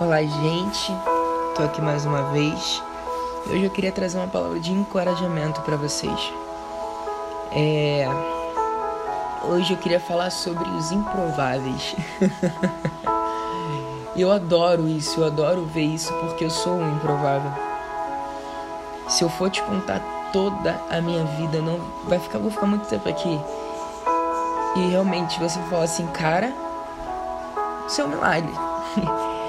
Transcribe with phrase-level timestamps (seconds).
[0.00, 0.96] Olá, gente.
[1.54, 2.82] Tô aqui mais uma vez.
[3.46, 6.32] Hoje eu queria trazer uma palavra de encorajamento para vocês.
[7.52, 8.08] É...
[9.44, 11.94] Hoje eu queria falar sobre os improváveis.
[14.16, 17.52] eu adoro isso, eu adoro ver isso porque eu sou um improvável.
[19.06, 20.00] Se eu for te contar
[20.32, 23.38] toda a minha vida, não vai ficar, vou ficar muito tempo aqui.
[24.76, 26.54] E realmente você fala assim, cara,
[27.86, 28.54] isso é um milagre.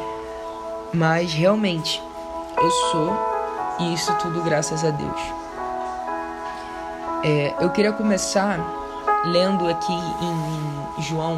[0.93, 2.01] Mas realmente,
[2.57, 3.13] eu sou
[3.79, 5.21] e isso tudo graças a Deus.
[7.23, 8.59] É, eu queria começar
[9.25, 11.35] lendo aqui em João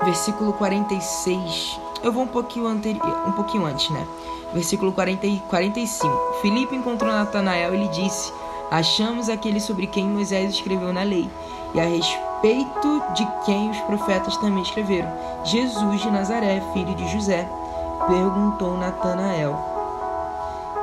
[0.00, 1.80] 1, versículo 46.
[2.02, 4.06] Eu vou um pouquinho, anteri- um pouquinho antes, né?
[4.52, 6.34] Versículo 40 e 45.
[6.40, 8.32] Filipe encontrou Natanael e lhe disse:
[8.70, 11.28] Achamos aquele sobre quem Moisés escreveu na lei,
[11.74, 12.33] e a respeito
[13.14, 15.10] de quem os profetas também escreveram,
[15.44, 17.48] Jesus de Nazaré, filho de José.
[18.06, 19.58] Perguntou Natanael: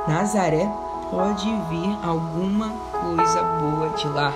[0.08, 0.68] Nazaré
[1.08, 4.32] pode vir alguma coisa boa de lá?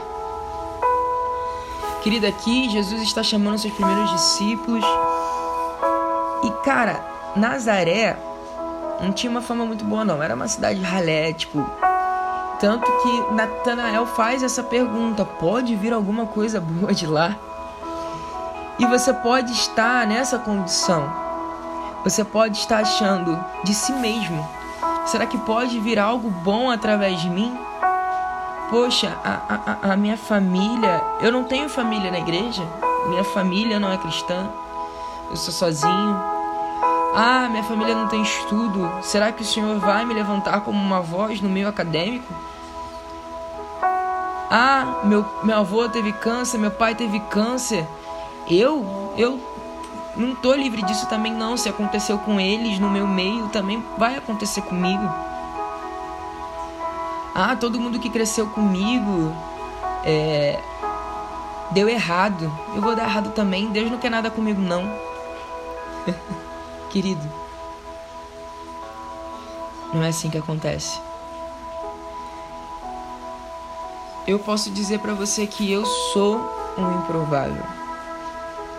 [2.02, 4.84] Querida, aqui Jesus está chamando seus primeiros discípulos.
[6.44, 8.16] E cara, Nazaré
[9.00, 10.22] não tinha uma fama muito boa, não.
[10.22, 11.58] Era uma cidade ralé, tipo.
[12.58, 17.36] Tanto que Natanael faz essa pergunta: pode vir alguma coisa boa de lá?
[18.78, 21.10] E você pode estar nessa condição.
[22.04, 24.46] Você pode estar achando de si mesmo:
[25.06, 27.56] será que pode vir algo bom através de mim?
[28.70, 31.02] Poxa, a, a, a minha família.
[31.20, 32.62] Eu não tenho família na igreja.
[33.08, 34.48] Minha família não é cristã.
[35.30, 36.35] Eu sou sozinho.
[37.18, 38.92] Ah, minha família não tem estudo.
[39.00, 42.30] Será que o Senhor vai me levantar como uma voz no meio acadêmico?
[44.50, 47.88] Ah, meu, meu avô teve câncer, meu pai teve câncer.
[48.46, 49.40] Eu, eu
[50.14, 51.56] não tô livre disso também não.
[51.56, 55.10] Se aconteceu com eles no meu meio, também vai acontecer comigo.
[57.34, 59.34] Ah, todo mundo que cresceu comigo
[60.04, 60.60] é,
[61.70, 62.52] deu errado.
[62.74, 63.68] Eu vou dar errado também.
[63.70, 64.84] Deus não quer nada comigo não.
[66.96, 67.30] Querido,
[69.92, 70.98] não é assim que acontece.
[74.26, 76.40] Eu posso dizer para você que eu sou
[76.78, 77.62] um improvável.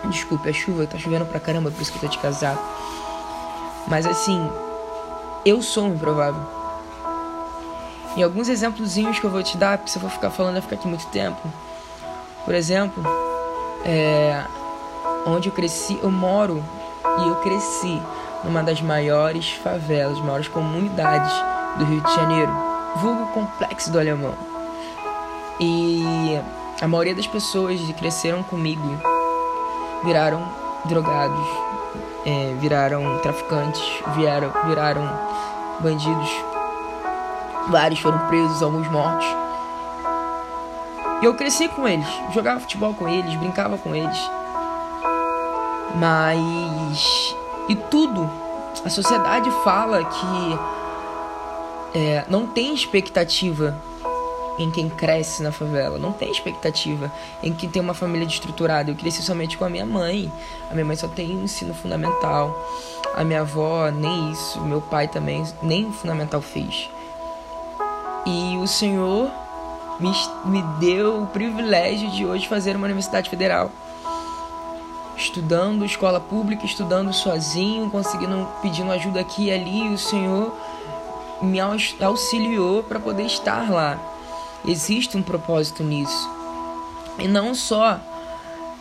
[0.06, 2.60] Desculpe, a chuva tá chovendo pra caramba, por isso que eu tô de casaco.
[3.86, 4.50] Mas assim,
[5.44, 6.42] eu sou um improvável.
[8.16, 10.62] E alguns exemplozinhos que eu vou te dar, porque se eu for ficar falando, vai
[10.62, 11.40] ficar aqui muito tempo.
[12.44, 13.00] Por exemplo,
[13.84, 14.44] é,
[15.24, 16.64] onde eu cresci, eu moro
[17.24, 18.00] e eu cresci
[18.44, 21.32] numa das maiores favelas, maiores comunidades
[21.76, 22.52] do Rio de Janeiro,
[22.96, 24.34] vulgo Complexo do Alemão.
[25.60, 26.38] E
[26.80, 28.82] a maioria das pessoas que cresceram comigo
[30.04, 30.46] viraram
[30.84, 31.46] drogados,
[32.24, 33.82] é, viraram traficantes,
[34.14, 35.08] vieram, viraram
[35.80, 36.30] bandidos.
[37.68, 39.26] Vários foram presos, alguns mortos.
[41.20, 44.37] E eu cresci com eles, jogava futebol com eles, brincava com eles.
[45.94, 47.34] Mas.
[47.68, 48.30] E tudo.
[48.84, 50.58] A sociedade fala que
[51.98, 53.76] é, não tem expectativa
[54.58, 55.98] em quem cresce na favela.
[55.98, 57.10] Não tem expectativa
[57.42, 58.90] em quem tem uma família destruturada.
[58.90, 60.30] Eu cresci somente com a minha mãe.
[60.70, 62.54] A minha mãe só tem ensino fundamental.
[63.14, 64.60] A minha avó, nem isso.
[64.60, 66.90] Meu pai também, nem fundamental fez.
[68.26, 69.30] E o Senhor
[69.98, 70.12] me,
[70.44, 73.70] me deu o privilégio de hoje fazer uma universidade federal
[75.18, 80.56] estudando escola pública, estudando sozinho, conseguindo pedindo ajuda aqui e ali, e o Senhor
[81.42, 83.98] me auxiliou para poder estar lá.
[84.64, 86.30] Existe um propósito nisso.
[87.18, 87.98] E não só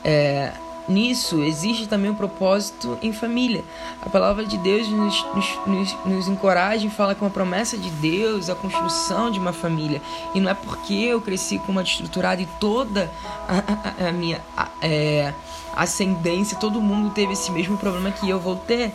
[0.03, 0.53] é,
[0.87, 3.63] nisso, existe também um propósito em família.
[4.01, 5.25] A palavra de Deus nos,
[5.65, 10.01] nos, nos, encoraja e fala com a promessa de Deus, a construção de uma família.
[10.33, 13.11] E não é porque eu cresci com uma estruturada e toda
[13.47, 14.41] a, a, a minha.
[14.55, 15.33] A, é,
[15.77, 18.91] ascendência, todo mundo teve esse mesmo problema que eu vou ter.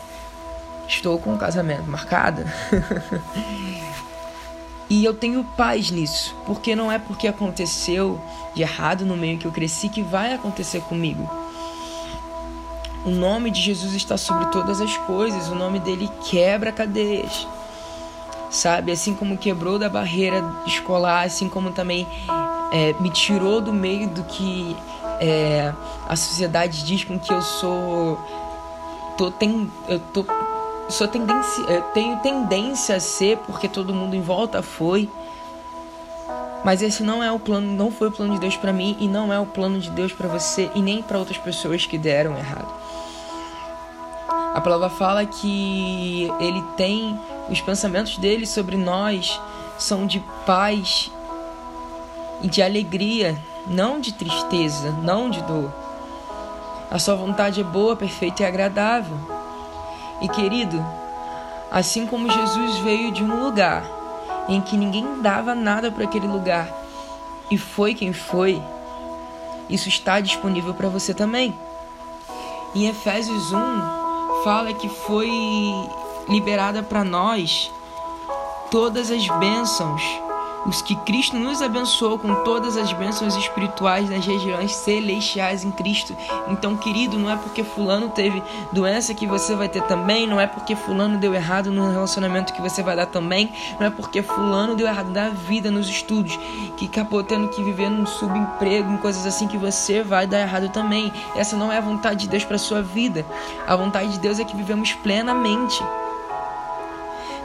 [0.88, 2.42] Estou com um casamento marcado.
[4.90, 8.20] e eu tenho paz nisso, porque não é porque aconteceu
[8.54, 11.41] de errado no meio que eu cresci que vai acontecer comigo.
[13.04, 17.46] O nome de Jesus está sobre todas as coisas, o nome dele quebra cadeias.
[18.48, 22.06] Sabe, assim como quebrou da barreira escolar, assim como também
[22.72, 24.76] é, me tirou do meio do que
[25.20, 25.72] é,
[26.08, 28.18] a sociedade diz com que eu sou
[29.16, 30.24] tô tem eu tô
[30.88, 35.08] sou tendência eu tenho tendência a ser porque todo mundo em volta foi
[36.64, 39.06] mas esse não é o plano não foi o plano de Deus para mim e
[39.06, 42.36] não é o plano de Deus para você e nem para outras pessoas que deram
[42.36, 42.81] errado
[44.54, 47.18] A palavra fala que ele tem
[47.48, 49.40] os pensamentos dele sobre nós
[49.78, 51.10] são de paz
[52.42, 55.72] e de alegria, não de tristeza, não de dor.
[56.90, 59.16] A sua vontade é boa, perfeita e agradável.
[60.20, 60.84] E querido,
[61.70, 63.84] assim como Jesus veio de um lugar
[64.50, 66.68] em que ninguém dava nada para aquele lugar
[67.50, 68.62] e foi quem foi,
[69.70, 71.58] isso está disponível para você também.
[72.74, 74.01] Em Efésios 1
[74.42, 75.30] fala que foi
[76.28, 77.70] liberada para nós
[78.70, 80.02] todas as bênçãos
[80.66, 86.16] os que Cristo nos abençoou com todas as bênçãos espirituais nas regiões celestiais em Cristo.
[86.48, 88.42] Então, querido, não é porque fulano teve
[88.72, 92.62] doença que você vai ter também, não é porque fulano deu errado no relacionamento que
[92.62, 96.38] você vai dar também, não é porque fulano deu errado na vida, nos estudos,
[96.76, 100.68] que acabou tendo que viver num subemprego, em coisas assim que você vai dar errado
[100.68, 101.12] também.
[101.34, 103.26] Essa não é a vontade de Deus para sua vida.
[103.66, 105.82] A vontade de Deus é que vivemos plenamente.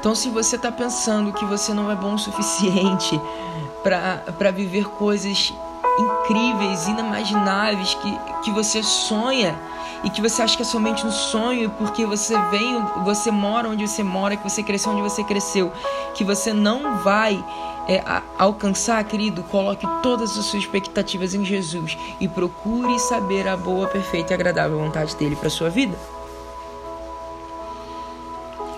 [0.08, 3.20] Então, se você está pensando que você não é bom o suficiente
[3.84, 5.54] para viver coisas
[6.00, 9.60] incríveis, inimagináveis, que, que você sonha
[10.06, 13.86] e que você acha que é somente um sonho porque você vem, você mora onde
[13.86, 15.74] você mora, que você cresceu onde você cresceu,
[16.14, 17.44] que você não vai
[17.86, 23.58] é, a, alcançar, querido, coloque todas as suas expectativas em Jesus e procure saber a
[23.58, 25.98] boa, perfeita e agradável vontade dele para sua vida.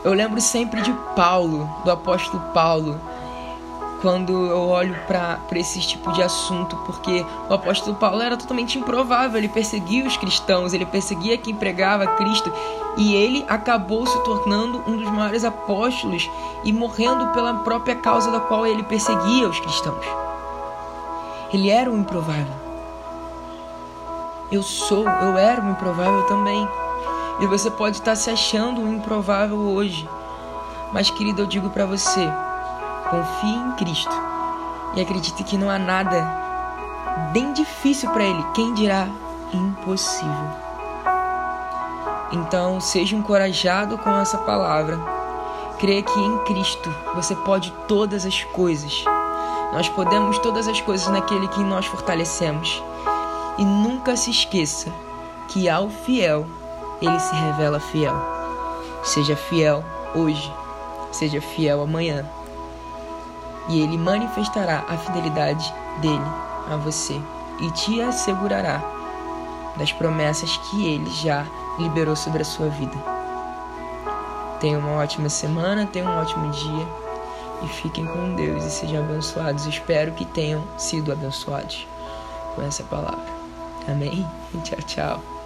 [0.03, 2.99] Eu lembro sempre de Paulo, do apóstolo Paulo,
[4.01, 9.37] quando eu olho para esse tipo de assunto, porque o apóstolo Paulo era totalmente improvável,
[9.37, 12.51] ele perseguia os cristãos, ele perseguia quem pregava Cristo,
[12.95, 16.29] e ele acabou se tornando um dos maiores apóstolos
[16.63, 20.05] e morrendo pela própria causa da qual ele perseguia os cristãos.
[21.53, 22.69] Ele era um improvável.
[24.51, 26.67] Eu sou, eu era um improvável também.
[27.41, 30.07] E você pode estar se achando um improvável hoje.
[30.91, 32.29] Mas, querido, eu digo para você:
[33.09, 34.13] confie em Cristo
[34.95, 36.39] e acredite que não há nada
[37.31, 38.43] bem difícil para Ele.
[38.53, 39.07] Quem dirá
[39.53, 40.69] impossível?
[42.31, 44.99] Então, seja encorajado com essa palavra.
[45.79, 49.03] Creia que em Cristo você pode todas as coisas.
[49.71, 52.83] Nós podemos todas as coisas naquele que nós fortalecemos.
[53.57, 54.91] E nunca se esqueça
[55.47, 56.45] que ao fiel
[57.01, 58.15] ele se revela fiel.
[59.03, 60.53] Seja fiel hoje,
[61.11, 62.25] seja fiel amanhã.
[63.69, 66.25] E ele manifestará a fidelidade dele
[66.69, 67.19] a você
[67.59, 68.81] e te assegurará
[69.77, 71.45] das promessas que ele já
[71.77, 72.97] liberou sobre a sua vida.
[74.59, 76.87] Tenha uma ótima semana, tenha um ótimo dia
[77.63, 79.65] e fiquem com Deus e sejam abençoados.
[79.65, 81.87] Espero que tenham sido abençoados
[82.55, 83.39] com essa palavra.
[83.87, 84.25] Amém?
[84.63, 85.38] Tchau, tchau.